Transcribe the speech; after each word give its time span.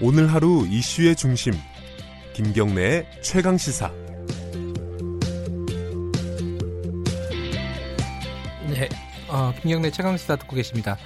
오늘 0.00 0.32
하루 0.32 0.64
이슈의 0.68 1.16
중심 1.16 1.52
김경래의 2.32 3.04
최강 3.20 3.58
시사. 3.58 3.90
네, 8.68 8.88
어, 9.28 9.52
김경래 9.60 9.90
최강 9.90 10.16
시사 10.16 10.36
듣고 10.36 10.54
계십니다. 10.54 10.96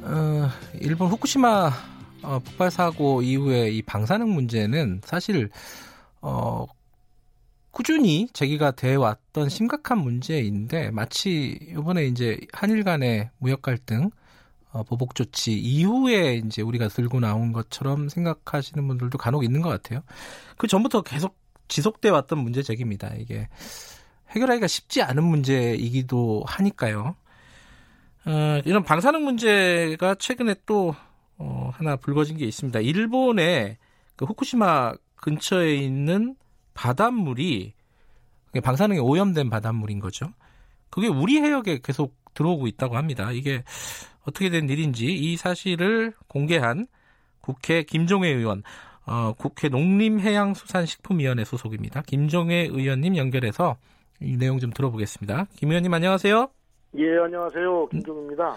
어, 0.00 0.48
일본 0.80 1.10
후쿠시마 1.10 1.70
어, 2.22 2.38
폭발 2.38 2.70
사고 2.70 3.20
이후에 3.20 3.68
이 3.68 3.82
방사능 3.82 4.32
문제는 4.32 5.02
사실 5.04 5.50
어, 6.22 6.64
꾸준히 7.70 8.28
제기가 8.32 8.70
돼 8.70 8.94
왔던 8.94 9.50
심각한 9.50 9.98
문제인데 9.98 10.90
마치 10.90 11.58
이번에 11.68 12.06
이제 12.06 12.38
한일 12.54 12.82
간의 12.82 13.28
무역 13.36 13.60
갈등 13.60 14.10
어, 14.72 14.82
보복 14.84 15.14
조치 15.14 15.52
이후에 15.58 16.36
이제 16.36 16.62
우리가 16.62 16.88
들고 16.88 17.20
나온 17.20 17.52
것처럼 17.52 18.08
생각하시는 18.08 18.86
분들도 18.86 19.18
간혹 19.18 19.44
있는 19.44 19.60
것 19.62 19.68
같아요. 19.68 20.02
그 20.56 20.66
전부터 20.66 21.02
계속 21.02 21.36
지속돼 21.68 22.10
왔던 22.10 22.38
문제 22.38 22.62
제기입니다. 22.62 23.14
이게 23.16 23.48
해결하기가 24.30 24.66
쉽지 24.66 25.02
않은 25.02 25.24
문제이기도 25.24 26.44
하니까요. 26.46 27.16
어, 28.26 28.60
이런 28.64 28.84
방사능 28.84 29.24
문제가 29.24 30.14
최근에 30.14 30.56
또 30.66 30.94
어, 31.38 31.70
하나 31.74 31.96
불거진 31.96 32.36
게 32.36 32.44
있습니다. 32.44 32.80
일본의 32.80 33.78
그 34.16 34.24
후쿠시마 34.24 34.94
근처에 35.16 35.74
있는 35.76 36.36
바닷물이 36.74 37.72
방사능에 38.62 38.98
오염된 38.98 39.48
바닷물인 39.48 40.00
거죠. 40.00 40.32
그게 40.90 41.08
우리 41.08 41.40
해역에 41.40 41.80
계속 41.82 42.14
들어오고 42.34 42.66
있다고 42.66 42.96
합니다. 42.96 43.32
이게 43.32 43.64
어떻게 44.30 44.48
된 44.48 44.68
일인지 44.68 45.06
이 45.06 45.36
사실을 45.36 46.12
공개한 46.28 46.86
국회 47.40 47.82
김종회 47.82 48.28
의원, 48.28 48.62
어, 49.06 49.32
국회 49.36 49.68
농림해양수산식품위원회 49.68 51.44
소속입니다. 51.44 52.02
김종회 52.02 52.68
의원님 52.70 53.16
연결해서 53.16 53.76
이 54.20 54.36
내용 54.36 54.58
좀 54.58 54.70
들어보겠습니다. 54.70 55.46
김 55.56 55.70
의원님 55.70 55.92
안녕하세요. 55.92 56.48
예, 56.98 57.18
안녕하세요. 57.18 57.88
김종입니다. 57.88 58.56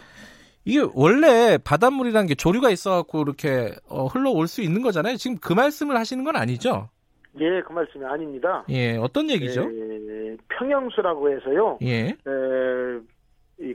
이게 0.65 0.85
원래 0.93 1.57
바닷물이라는 1.57 2.27
게 2.27 2.35
조류가 2.35 2.69
있어갖고 2.69 3.21
이렇게 3.21 3.73
어, 3.89 4.05
흘러올 4.05 4.47
수 4.47 4.61
있는 4.61 4.81
거잖아요. 4.81 5.17
지금 5.17 5.37
그 5.37 5.53
말씀을 5.53 5.97
하시는 5.97 6.23
건 6.23 6.35
아니죠? 6.35 6.89
예, 7.39 7.61
그 7.61 7.73
말씀이 7.73 8.05
아닙니다. 8.05 8.63
예, 8.69 8.95
어떤 8.97 9.29
얘기죠? 9.29 9.61
예, 9.61 10.37
평형수라고 10.49 11.31
해서요. 11.31 11.79
예. 11.81 12.15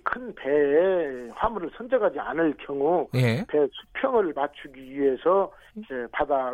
큰 0.03 0.35
배에 0.35 1.29
화물을 1.35 1.71
선적하지 1.77 2.19
않을 2.19 2.55
경우 2.59 3.09
예. 3.15 3.45
배 3.49 3.67
수평을 3.73 4.33
맞추기 4.35 4.81
위해서 4.81 5.53
이제 5.77 6.07
바다 6.13 6.53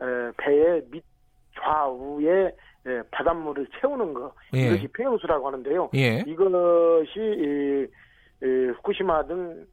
에, 0.00 0.32
배의 0.36 0.82
밑 0.90 1.02
좌우에 1.58 2.50
예, 2.86 3.02
바닷물을 3.10 3.66
채우는 3.78 4.14
거 4.14 4.32
예. 4.54 4.68
이것이 4.68 4.88
평형수라고 4.88 5.46
하는데요. 5.46 5.90
예. 5.94 6.24
이것이 6.26 7.18
이, 7.18 7.86
이, 8.42 8.46
후쿠시마 8.76 9.26
등 9.26 9.66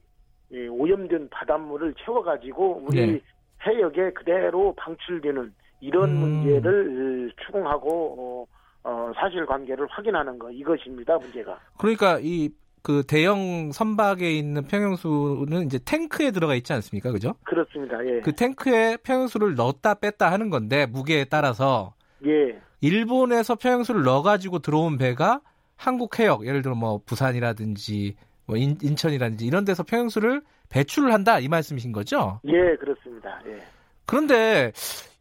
이, 0.51 0.67
오염된 0.67 1.29
바닷물을 1.29 1.93
채워가지고 2.03 2.83
우리 2.85 3.13
네. 3.13 3.21
해역에 3.65 4.11
그대로 4.11 4.73
방출되는 4.75 5.53
이런 5.79 6.09
음. 6.09 6.15
문제를 6.15 7.31
추궁하고 7.45 8.47
어, 8.83 8.89
어, 8.89 9.11
사실관계를 9.15 9.87
확인하는 9.89 10.37
거 10.37 10.51
이것입니다 10.51 11.17
문제가. 11.17 11.59
그러니까 11.77 12.19
이 12.21 12.49
그 12.81 13.03
대형 13.05 13.71
선박에 13.71 14.31
있는 14.31 14.63
평형수는 14.63 15.65
이제 15.65 15.79
탱크에 15.79 16.31
들어가 16.31 16.55
있지 16.55 16.73
않습니까? 16.73 17.11
그죠? 17.11 17.35
그렇습니다. 17.43 18.05
예. 18.05 18.21
그 18.21 18.33
탱크에 18.33 18.97
평형수를 18.97 19.55
넣었다 19.55 19.95
뺐다 19.95 20.31
하는 20.31 20.49
건데 20.49 20.85
무게에 20.85 21.25
따라서 21.25 21.93
예. 22.25 22.59
일본에서 22.81 23.55
평형수를 23.55 24.03
넣어 24.03 24.21
가지고 24.21 24.59
들어온 24.59 24.97
배가 24.97 25.41
한국 25.75 26.19
해역 26.19 26.45
예를 26.45 26.61
들어 26.61 26.75
뭐 26.75 27.01
부산이라든지 27.05 28.15
뭐 28.45 28.55
인, 28.57 28.77
인천이라든지 28.81 29.45
이런 29.45 29.65
데서 29.65 29.83
평형수를 29.83 30.41
배출을 30.69 31.13
한다 31.13 31.39
이 31.39 31.47
말씀이신 31.47 31.91
거죠? 31.91 32.39
예, 32.45 32.75
그렇습니다. 32.75 33.41
예. 33.47 33.59
그런데 34.05 34.71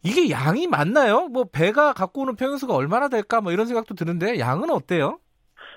이게 0.03 0.31
양이 0.31 0.67
많나요? 0.67 1.27
뭐 1.29 1.45
배가 1.45 1.93
갖고 1.93 2.23
오는 2.23 2.37
평형수가 2.37 2.75
얼마나 2.75 3.09
될까 3.09 3.41
뭐 3.41 3.53
이런 3.53 3.67
생각도 3.67 3.95
드는데 3.95 4.39
양은 4.39 4.71
어때요? 4.71 5.19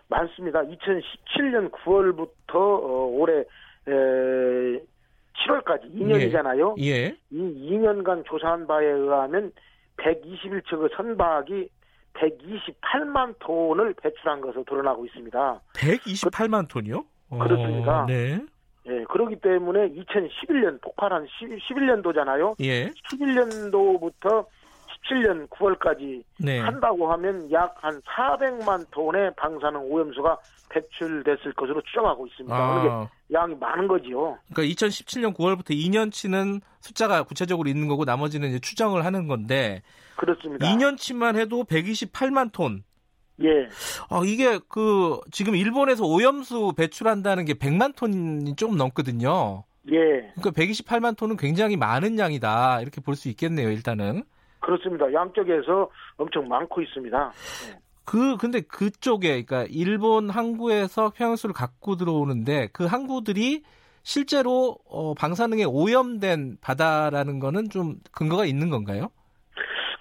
많습니다. 0.09 0.61
2017년 0.63 1.71
9월부터 1.71 2.55
어, 2.55 3.07
올해 3.13 3.39
에, 3.39 4.81
7월까지 5.47 5.93
2년이잖아요. 5.95 6.75
예. 6.81 7.15
이 7.29 7.69
2년간 7.71 8.25
조사한 8.25 8.67
바에 8.67 8.85
의하면 8.85 9.51
121척의 9.97 10.95
선박이 10.95 11.69
128만 12.13 13.35
톤을 13.39 13.93
배출한 14.01 14.41
것으로 14.41 14.63
드러나고 14.65 15.05
있습니다. 15.05 15.61
128만 15.73 16.67
톤이요? 16.67 17.05
그렇습니다. 17.29 18.03
어, 18.03 18.05
네. 18.05 18.39
예, 18.87 19.03
그렇기 19.03 19.35
때문에 19.37 19.89
2011년 19.89 20.81
폭발한 20.81 21.27
11년도잖아요. 21.69 22.55
예. 22.61 22.89
11년도부터 22.89 24.45
17년 25.05 25.47
9월까지 25.49 26.23
네. 26.39 26.59
한다고 26.59 27.11
하면 27.13 27.51
약 27.51 27.75
한 27.81 28.01
400만 28.01 28.85
톤의 28.91 29.31
방사능 29.37 29.81
오염수가 29.81 30.37
배출됐을 30.69 31.53
것으로 31.53 31.81
추정하고 31.83 32.27
있습니다. 32.27 32.55
아, 32.55 33.09
양이 33.31 33.55
많은 33.55 33.87
거지요. 33.87 34.37
그러니까 34.53 34.73
2017년 34.73 35.33
9월부터 35.35 35.69
2년치는 35.71 36.61
숫자가 36.81 37.23
구체적으로 37.23 37.69
있는 37.69 37.87
거고 37.87 38.03
나머지는 38.05 38.49
이제 38.49 38.59
추정을 38.59 39.05
하는 39.05 39.27
건데 39.27 39.81
그렇습니다. 40.17 40.65
2년치만 40.67 41.37
해도 41.37 41.63
128만 41.63 42.51
톤. 42.51 42.83
예, 43.41 43.69
아, 44.09 44.21
이게 44.25 44.59
그 44.67 45.21
지금 45.31 45.55
일본에서 45.55 46.05
오염수 46.05 46.73
배출한다는 46.75 47.45
게 47.45 47.53
100만 47.53 47.95
톤이 47.95 48.57
좀 48.57 48.75
넘거든요. 48.75 49.63
예, 49.91 49.95
그러니까 50.35 50.51
128만 50.51 51.15
톤은 51.15 51.37
굉장히 51.37 51.77
많은 51.77 52.19
양이다. 52.19 52.81
이렇게 52.81 52.99
볼 52.99 53.15
수 53.15 53.29
있겠네요, 53.29 53.71
일단은. 53.71 54.23
그렇습니다. 54.69 55.11
양쪽에서 55.11 55.89
엄청 56.17 56.47
많고 56.47 56.81
있습니다. 56.81 57.31
그 58.05 58.37
근데 58.37 58.61
그쪽에 58.61 59.43
그러니까 59.43 59.65
일본 59.69 60.29
항구에서 60.29 61.11
평양수를 61.15 61.53
갖고 61.53 61.95
들어오는데 61.95 62.69
그 62.71 62.85
항구들이 62.85 63.63
실제로 64.03 64.77
어, 64.89 65.13
방사능에 65.15 65.63
오염된 65.65 66.57
바다라는 66.61 67.39
거는 67.39 67.69
좀 67.69 67.95
근거가 68.11 68.45
있는 68.45 68.69
건가요? 68.69 69.09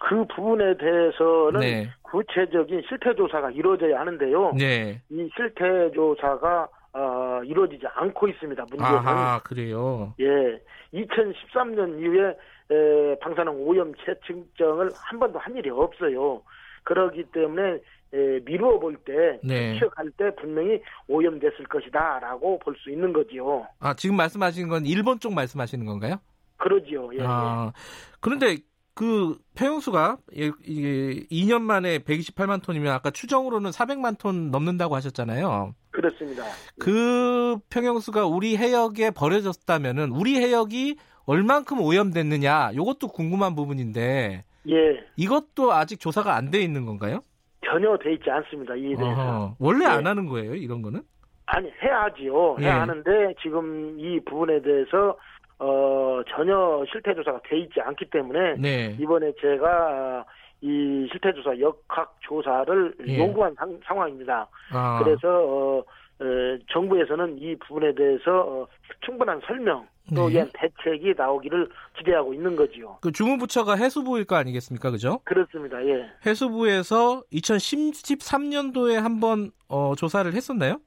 그 0.01 0.25
부분에 0.35 0.77
대해서는 0.79 1.61
네. 1.61 1.89
구체적인 2.03 2.83
실태 2.89 3.15
조사가 3.15 3.51
이루어져야 3.51 4.01
하는데요. 4.01 4.53
네. 4.59 5.03
이 5.11 5.29
실태 5.37 5.91
조사가 5.95 6.69
어, 6.93 7.41
이루어지지 7.45 7.87
않고 7.95 8.29
있습니다. 8.29 8.63
문제는 8.71 8.85
아하, 8.97 9.41
그래요. 9.45 10.15
예, 10.21 10.61
2013년 10.95 12.01
이후에 12.01 12.37
에, 12.71 13.19
방사능 13.21 13.55
오염 13.67 13.93
재측정을 14.05 14.91
한 14.95 15.19
번도 15.19 15.39
한 15.39 15.57
일이 15.57 15.71
없어요. 15.71 16.43
그러기 16.85 17.25
때문에 17.33 17.81
에, 18.15 18.41
미루어 18.45 18.79
볼 18.79 18.97
때, 18.97 19.39
네. 19.45 19.75
추측할 19.75 20.11
때 20.17 20.35
분명히 20.37 20.81
오염됐을 21.09 21.67
것이다라고 21.69 22.59
볼 22.61 22.75
수 22.77 22.91
있는 22.91 23.13
거지요. 23.13 23.67
아, 23.81 23.95
지금 23.95 24.17
말씀하시는 24.17 24.69
건 24.69 24.87
일본 24.87 25.19
쪽 25.21 25.35
말씀하시는 25.35 25.85
건가요? 25.85 26.17
그러지요. 26.57 27.11
예, 27.15 27.19
아, 27.23 27.73
그런데 28.21 28.57
그 28.99 29.39
폐용수가 29.55 30.17
예, 30.39 30.51
이게 30.67 31.25
2년 31.31 31.63
만에 31.63 31.99
128만 32.01 32.61
톤이면 32.65 32.93
아까 32.93 33.11
추정으로는 33.11 33.71
400만 33.71 34.19
톤 34.19 34.51
넘는다고 34.51 34.97
하셨잖아요. 34.97 35.73
예. 35.73 35.89
그렇습니다. 35.93 36.43
그 36.81 37.59
평형수가 37.71 38.27
우리 38.27 38.57
해역에 38.57 39.13
버려졌다면은 39.13 40.11
우리 40.11 40.37
해역이 40.41 40.97
얼만큼 41.27 41.81
오염됐느냐 41.81 42.73
이것도 42.73 43.07
궁금한 43.09 43.55
부분인데 43.55 44.45
예, 44.69 44.75
이것도 45.17 45.73
아직 45.73 46.01
조사가 46.01 46.35
안 46.35 46.51
돼 46.51 46.59
있는 46.61 46.85
건가요? 46.85 47.21
전혀 47.65 47.97
돼 47.99 48.15
있지 48.15 48.29
않습니다. 48.31 48.75
이에 48.75 48.97
대해서. 48.97 49.05
어허, 49.21 49.57
원래 49.61 49.85
예. 49.85 49.89
안 49.91 50.07
하는 50.09 50.27
거예요 50.27 50.55
이런 50.57 50.83
거는? 50.83 51.03
아니 51.47 51.71
해야지요. 51.83 52.57
예. 52.61 52.65
해야 52.65 52.81
하는데 52.83 53.11
지금 53.43 53.99
이 54.01 54.19
부분에 54.25 54.61
대해서 54.61 55.17
어 55.59 56.23
전혀 56.29 56.85
실태 56.91 57.15
조사가 57.15 57.41
돼 57.45 57.59
있지 57.59 57.81
않기 57.81 58.07
때문에 58.11 58.57
네. 58.59 58.97
이번에 59.01 59.33
제가 59.41 60.25
이 60.61 61.09
실태 61.11 61.33
조사 61.33 61.59
역학 61.59 62.17
조사를 62.21 62.95
예. 63.07 63.19
요구한 63.19 63.55
상, 63.57 63.79
상황입니다. 63.85 64.49
아, 64.73 65.03
그래서 65.03 65.29
어, 65.29 65.85
에, 66.21 66.59
정부에서는 66.73 67.39
이 67.39 67.57
부분에 67.57 67.95
대해서 67.95 68.41
어, 68.41 68.67
충분한 69.05 69.41
설명 69.47 69.87
또 70.15 70.29
네. 70.29 70.35
위한 70.35 70.51
대책이 70.55 71.15
나오기를 71.17 71.69
기대하고 71.99 72.35
있는 72.35 72.57
거지요. 72.57 72.99
그 73.01 73.13
주무부처가 73.13 73.75
해수부일 73.77 74.25
거 74.25 74.37
아니겠습니까, 74.37 74.91
그죠? 74.91 75.21
그렇습니다. 75.25 75.85
예. 75.85 76.11
해수부에서 76.27 77.23
2013년도에 77.33 78.95
한번 78.95 79.51
어, 79.69 79.95
조사를 79.97 80.33
했었나요? 80.33 80.81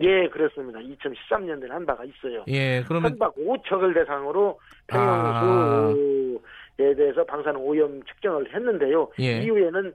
예, 0.00 0.28
그렇습니다. 0.28 0.78
2013년도에 0.78 1.68
한 1.68 1.84
바가 1.84 2.04
있어요. 2.04 2.44
예, 2.48 2.82
그러면 2.86 3.10
선박 3.10 3.34
5척을 3.36 3.94
대상으로 3.94 4.58
평형수에 4.86 6.38
대해서 6.96 7.24
방사능 7.24 7.60
오염 7.60 8.02
측정을 8.04 8.54
했는데요. 8.54 9.10
예. 9.20 9.42
이후에는 9.42 9.92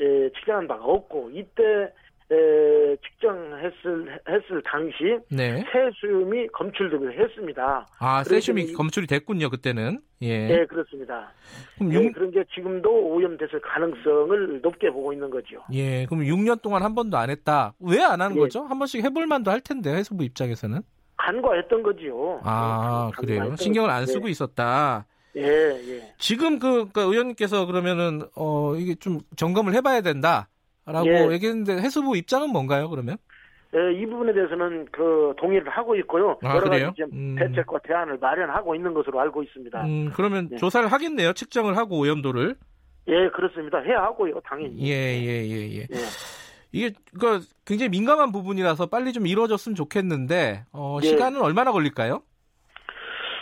에, 0.00 0.30
측정한 0.30 0.68
바가 0.68 0.84
없고 0.84 1.30
이때 1.32 1.92
에, 2.32 2.96
측정했을 2.96 4.20
했을 4.28 4.62
당시 4.64 5.18
네. 5.30 5.64
세슘이 5.72 6.46
검출되기도 6.52 7.12
했습니다. 7.12 7.86
아, 7.98 8.22
세슘이 8.22 8.62
이- 8.62 8.72
검출이 8.72 9.06
됐군요, 9.08 9.50
그때는. 9.50 10.00
예. 10.22 10.46
네, 10.46 10.66
그렇습니다. 10.66 11.32
그럼 11.76 11.92
예, 11.92 11.96
육 11.96 12.12
그런 12.12 12.30
게 12.30 12.44
지금도 12.54 12.88
오염됐을 12.88 13.60
가능성을 13.60 14.60
높게 14.62 14.90
보고 14.90 15.12
있는 15.12 15.28
거죠. 15.30 15.62
예, 15.72 16.06
그럼 16.06 16.22
6년 16.24 16.62
동안 16.62 16.82
한 16.84 16.94
번도 16.94 17.16
안 17.16 17.30
했다. 17.30 17.74
왜 17.80 18.00
안 18.00 18.20
하는 18.20 18.36
예. 18.36 18.40
거죠? 18.40 18.62
한 18.64 18.78
번씩 18.78 19.02
해볼 19.04 19.26
만도 19.26 19.50
할 19.50 19.60
텐데, 19.60 19.92
해수부 19.94 20.22
입장에서는. 20.24 20.80
간과했던 21.16 21.82
거지요. 21.82 22.40
아, 22.44 23.10
간- 23.12 23.24
그래요. 23.26 23.54
신경을 23.56 23.90
안 23.90 24.02
거죠. 24.02 24.12
쓰고 24.12 24.28
있었다. 24.28 25.04
예, 25.36 25.42
예. 25.42 26.14
지금 26.18 26.58
그, 26.58 26.72
그러니까 26.90 27.02
의원님께서 27.02 27.66
그러면은, 27.66 28.22
어, 28.36 28.74
이게 28.76 28.94
좀 28.94 29.18
점검을 29.36 29.74
해봐야 29.74 30.00
된다. 30.00 30.48
라고 30.92 31.08
예. 31.08 31.32
얘기했는데, 31.32 31.74
해수부 31.78 32.16
입장은 32.16 32.50
뭔가요, 32.50 32.88
그러면? 32.90 33.16
예, 33.74 34.00
이 34.00 34.04
부분에 34.06 34.32
대해서는 34.32 34.88
그 34.90 35.32
동의를 35.38 35.68
하고 35.70 35.94
있고요. 35.96 36.38
아, 36.42 36.56
여러 36.56 36.68
그래요? 36.68 36.86
가지 36.86 37.02
음. 37.12 37.36
대책과 37.38 37.78
대안을 37.84 38.18
마련하고 38.18 38.74
있는 38.74 38.92
것으로 38.92 39.20
알고 39.20 39.44
있습니다. 39.44 39.84
음, 39.84 40.10
그러면 40.14 40.48
네. 40.50 40.56
조사를 40.56 40.90
하겠네요. 40.90 41.32
측정을 41.34 41.76
하고 41.76 41.98
오염도를. 42.00 42.56
예, 43.08 43.28
그렇습니다. 43.30 43.78
해야 43.78 44.02
하고요, 44.02 44.40
당연히. 44.44 44.88
예, 44.88 44.92
예, 44.92 45.46
예, 45.46 45.70
예. 45.70 45.80
예. 45.82 45.86
이게, 46.72 46.92
그니까 47.16 47.40
굉장히 47.64 47.90
민감한 47.90 48.32
부분이라서 48.32 48.86
빨리 48.86 49.12
좀 49.12 49.26
이루어졌으면 49.26 49.76
좋겠는데, 49.76 50.64
어, 50.72 50.98
예. 51.02 51.06
시간은 51.06 51.40
얼마나 51.40 51.72
걸릴까요? 51.72 52.22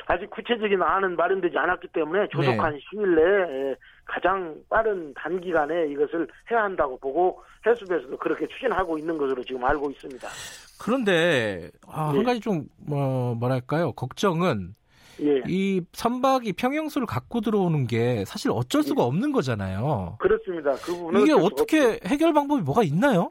아직 0.08 0.30
구체적인 0.30 0.82
안은 0.82 1.16
마련되지 1.16 1.56
않았기 1.56 1.88
때문에 1.88 2.28
조속한 2.30 2.72
네. 2.72 2.80
시일 2.90 3.14
내에 3.14 3.70
예, 3.70 3.76
가장 4.06 4.56
빠른 4.70 5.12
단기간에 5.12 5.88
이것을 5.88 6.26
해야 6.50 6.62
한다고 6.62 6.98
보고 6.98 7.42
해수부에서도 7.66 8.16
그렇게 8.16 8.46
추진하고 8.46 8.96
있는 8.96 9.18
것으로 9.18 9.44
지금 9.44 9.62
알고 9.64 9.90
있습니다. 9.90 10.26
그런데, 10.80 11.70
아, 11.86 12.10
예. 12.14 12.16
한 12.16 12.24
가지 12.24 12.40
좀, 12.40 12.64
뭐, 12.78 13.34
뭐랄까요. 13.34 13.92
걱정은, 13.92 14.74
예, 15.20 15.42
이 15.46 15.82
선박이 15.92 16.54
평형수를 16.54 17.06
갖고 17.06 17.42
들어오는 17.42 17.86
게 17.86 18.24
사실 18.24 18.50
어쩔 18.50 18.82
수가 18.82 19.02
없는 19.02 19.32
거잖아요. 19.32 20.16
그렇습니다. 20.20 20.72
그 20.76 20.92
부분은 20.92 21.20
이게 21.22 21.32
어떻게 21.32 22.00
해결 22.06 22.32
방법이 22.32 22.62
뭐가 22.62 22.82
있나요? 22.82 23.28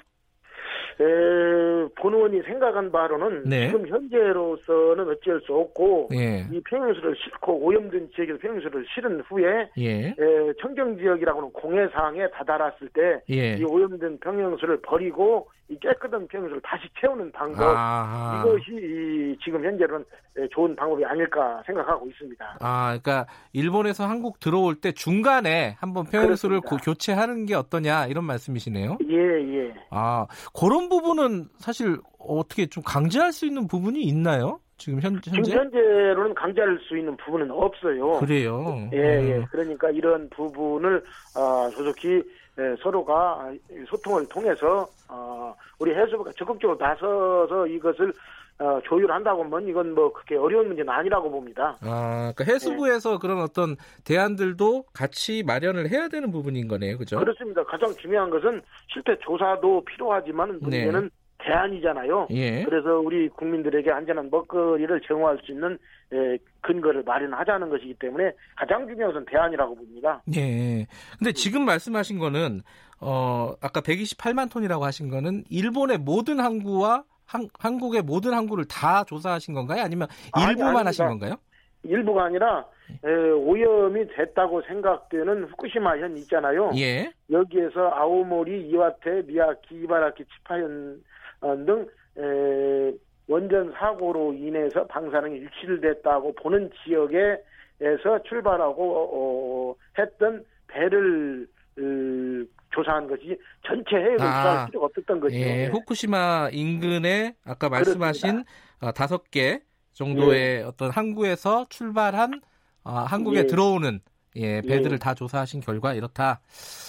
에, 0.99 1.87
본 1.95 2.13
의원이 2.13 2.41
생각한 2.43 2.91
바로는 2.91 3.43
네. 3.45 3.67
지금 3.67 3.87
현재로서는 3.87 5.09
어쩔 5.09 5.39
수 5.41 5.53
없고 5.53 6.09
예, 6.13 6.45
이 6.51 6.59
평형수를 6.61 7.15
싣고 7.15 7.59
오염된 7.59 8.09
지역에서 8.15 8.39
평형수를 8.39 8.85
실은 8.93 9.21
후에 9.21 9.69
예, 9.77 10.07
에, 10.07 10.15
청정 10.61 10.97
지역이라고는 10.97 11.51
공해상에 11.51 12.29
다다랐을 12.31 12.89
때이 12.93 13.37
예. 13.37 13.63
오염된 13.63 14.19
평형수를 14.19 14.81
버리고 14.81 15.47
이 15.69 15.77
깨끗한 15.79 16.27
평형수를 16.27 16.61
다시 16.61 16.87
채우는 16.99 17.31
방법 17.33 17.75
아, 17.77 18.41
이것이 18.45 18.71
이 18.71 19.37
지금 19.43 19.63
현재로는 19.65 20.05
에, 20.37 20.47
좋은 20.49 20.75
방법이 20.75 21.03
아닐까 21.03 21.61
생각하고 21.65 22.07
있습니다. 22.07 22.57
아, 22.61 22.97
그러니까 23.01 23.25
일본에서 23.51 24.07
한국 24.07 24.39
들어올 24.39 24.75
때 24.75 24.91
중간에 24.93 25.75
한번. 25.79 26.05
고- 26.05 26.77
교체하는 26.77 27.45
게 27.45 27.53
어떠냐 27.55 28.05
이런 28.07 28.23
말씀이시네요. 28.23 28.97
예, 29.09 29.15
예. 29.15 29.73
아, 29.89 30.25
그런 30.57 30.87
부분은 30.89 31.49
사실 31.57 31.97
어떻게 32.17 32.67
좀 32.67 32.81
강제할 32.83 33.33
수 33.33 33.45
있는 33.45 33.67
부분이 33.67 34.01
있나요? 34.03 34.59
지금 34.77 35.01
현, 35.01 35.19
지금 35.21 35.37
현재? 35.39 35.55
현재로는 35.55 36.33
강제할 36.35 36.79
수 36.87 36.97
있는 36.97 37.17
부분은 37.17 37.51
없어요. 37.51 38.19
그래요. 38.19 38.89
예, 38.93 39.19
음. 39.19 39.29
예. 39.29 39.45
그러니까 39.51 39.89
이런 39.89 40.29
부분을 40.29 41.03
어, 41.35 41.69
조속히 41.71 42.23
예, 42.59 42.75
서로가 42.81 43.51
소통을 43.87 44.27
통해서 44.29 44.87
어, 45.09 45.55
우리 45.79 45.93
해수부가 45.93 46.31
적극적으로 46.35 46.77
나서서 46.79 47.67
이것을 47.67 48.13
어, 48.59 48.79
조율한다고 48.85 49.43
하면 49.43 49.67
이건 49.67 49.93
뭐 49.93 50.11
그렇게 50.11 50.35
어려운 50.35 50.67
문제는 50.67 50.91
아니라고 50.91 51.29
봅니다. 51.29 51.77
아, 51.81 52.33
그러니까 52.35 52.43
해수부에서 52.45 53.19
그런 53.19 53.39
어떤 53.39 53.75
대안들도 54.03 54.85
같이 54.93 55.43
마련을 55.43 55.91
해야 55.91 56.07
되는 56.07 56.31
부분인 56.31 56.67
거네요, 56.67 56.97
그죠? 56.97 57.19
그렇습니다. 57.19 57.63
가장 57.65 57.93
중요한 57.93 58.31
것은 58.31 58.63
실태 58.91 59.15
조사도 59.19 59.85
필요하지만 59.85 60.59
문제는 60.59 61.11
대안이잖아요. 61.47 62.27
예. 62.31 62.63
그래서 62.63 62.99
우리 62.99 63.29
국민들에게 63.29 63.89
안전한 63.89 64.29
먹거리를 64.29 65.01
제공할 65.01 65.39
수 65.43 65.51
있는 65.51 65.77
예, 66.13 66.37
근거를 66.61 67.03
마련하자는 67.03 67.69
것이기 67.69 67.95
때문에 67.95 68.31
가장 68.55 68.87
중요한 68.87 69.13
것은 69.13 69.25
대안이라고 69.25 69.75
봅니다. 69.75 70.21
예. 70.35 70.85
근데 71.17 71.31
지금 71.31 71.65
말씀하신 71.65 72.19
거는 72.19 72.61
어 72.99 73.53
아까 73.61 73.81
128만 73.81 74.51
톤이라고 74.51 74.83
하신 74.83 75.09
거는 75.09 75.43
일본의 75.49 75.99
모든 75.99 76.39
항구와 76.39 77.03
한, 77.25 77.47
한국의 77.59 78.01
모든 78.01 78.33
항구를 78.33 78.65
다 78.65 79.03
조사하신 79.03 79.53
건가요? 79.53 79.83
아니면 79.83 80.07
아니, 80.33 80.47
일부만 80.47 80.69
아닙니다. 80.69 80.87
하신 80.89 81.05
건가요? 81.07 81.35
일부가 81.83 82.25
아니라 82.25 82.65
에, 83.03 83.09
오염이 83.09 84.07
됐다고 84.15 84.61
생각되는 84.63 85.43
후쿠시마 85.45 85.97
현 85.97 86.17
있잖아요. 86.17 86.71
예. 86.77 87.11
여기에서 87.29 87.91
아오모리, 87.93 88.69
이와테, 88.69 89.23
미야키, 89.23 89.83
이바라키, 89.83 90.23
치파현 90.25 91.01
어, 91.01 91.16
등 91.41 91.87
에, 92.17 92.93
원전 93.27 93.71
사고로 93.73 94.33
인해서 94.33 94.85
방사능이 94.87 95.37
유출됐다고 95.37 96.33
보는 96.35 96.71
지역에서 96.83 98.23
출발하고 98.27 98.95
어, 99.13 99.75
했던 99.99 100.43
배를 100.67 101.47
어, 101.77 102.57
조사한 102.73 103.07
것이 103.07 103.37
전체 103.65 103.95
해외로 103.95 104.23
아. 104.23 104.43
조사할 104.43 104.65
필요가 104.67 104.85
없었던 104.87 105.19
거죠. 105.19 105.35
예. 105.35 105.67
후쿠시마 105.67 106.49
인근에 106.51 107.35
아까 107.45 107.69
말씀하신 107.69 108.43
어, 108.81 108.91
다섯 108.91 109.29
개 109.31 109.61
정도의 109.93 110.63
어떤 110.63 110.91
항구에서 110.91 111.65
출발한 111.69 112.41
어, 112.83 112.91
한국에 112.91 113.39
예. 113.39 113.45
들어오는 113.47 113.99
예, 114.35 114.61
배들을 114.61 114.93
예. 114.93 114.97
다 114.97 115.13
조사하신 115.13 115.61
결과 115.61 115.93
이렇다. 115.93 116.39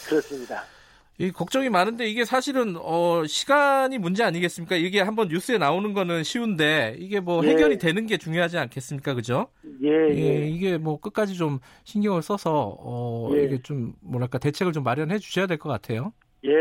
그렇습니다. 0.08 0.62
이 1.20 1.32
걱정이 1.32 1.68
많은데 1.68 2.06
이게 2.06 2.24
사실은 2.24 2.76
어 2.80 3.24
시간이 3.26 3.98
문제 3.98 4.22
아니겠습니까? 4.22 4.76
이게 4.76 5.00
한번 5.00 5.26
뉴스에 5.26 5.58
나오는 5.58 5.92
거는 5.92 6.22
쉬운데 6.22 6.94
이게 6.98 7.18
뭐 7.18 7.44
예. 7.44 7.48
해결이 7.50 7.78
되는 7.78 8.06
게 8.06 8.16
중요하지 8.18 8.56
않겠습니까? 8.56 9.14
그죠? 9.14 9.48
예, 9.82 9.88
예, 9.90 10.16
예. 10.16 10.46
이게 10.46 10.78
뭐 10.78 11.00
끝까지 11.00 11.34
좀 11.36 11.58
신경을 11.82 12.22
써서 12.22 12.76
어 12.78 13.30
예. 13.34 13.42
이게 13.42 13.60
좀 13.62 13.94
뭐랄까 14.00 14.38
대책을 14.38 14.72
좀 14.72 14.84
마련해 14.84 15.18
주셔야 15.18 15.46
될 15.46 15.58
것 15.58 15.68
같아요. 15.68 16.12
예, 16.44 16.52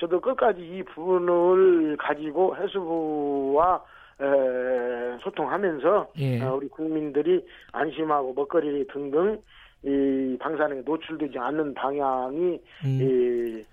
저도 0.00 0.22
끝까지 0.22 0.62
이 0.62 0.82
부분을 0.84 1.98
가지고 1.98 2.56
해수부와 2.56 3.82
에, 4.22 5.18
소통하면서 5.22 6.12
예. 6.16 6.40
어, 6.40 6.54
우리 6.54 6.66
국민들이 6.68 7.44
안심하고 7.72 8.32
먹거리 8.32 8.86
등등 8.86 9.38
이 9.84 10.38
방사능에 10.40 10.80
노출되지 10.86 11.38
않는 11.38 11.74
방향이 11.74 12.58
음, 12.86 12.98
이, 13.02 13.64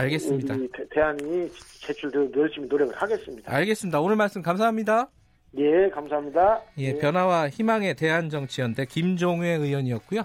알겠습니다. 0.00 0.54
이 0.54 0.68
대- 0.76 0.86
대안이 0.90 1.50
제출되도록 1.80 2.36
열심히 2.36 2.68
노력을 2.68 2.94
하겠습니다. 2.94 3.52
알겠습니다. 3.54 4.00
오늘 4.00 4.16
말씀 4.16 4.42
감사합니다. 4.42 5.08
예, 5.58 5.88
감사합니다. 5.90 6.60
예, 6.78 6.98
변화와 6.98 7.48
희망의 7.48 7.94
대한정치연대 7.94 8.84
김종회 8.86 9.48
의원이었고요. 9.54 10.24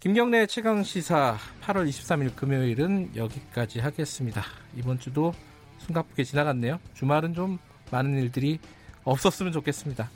김경래 0.00 0.46
최강 0.46 0.82
시사 0.82 1.36
8월 1.62 1.88
23일 1.88 2.34
금요일은 2.34 3.10
여기까지 3.14 3.78
하겠습니다. 3.78 4.42
이번 4.76 4.98
주도 4.98 5.32
숨가쁘게 5.78 6.24
지나갔네요. 6.24 6.80
주말은 6.94 7.34
좀 7.34 7.58
많은 7.92 8.18
일들이 8.18 8.58
없었으면 9.04 9.52
좋겠습니다. 9.52 10.10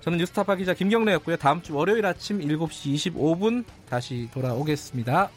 저는 0.00 0.16
뉴스타파 0.18 0.56
기자 0.56 0.72
김경래였고요. 0.72 1.36
다음 1.36 1.60
주 1.60 1.74
월요일 1.76 2.06
아침 2.06 2.38
7시 2.40 3.12
25분 3.12 3.64
다시 3.90 4.30
돌아오겠습니다. 4.32 5.28